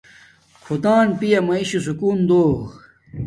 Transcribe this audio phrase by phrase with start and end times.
[0.63, 2.43] خدان پیامایݵشو سکون دو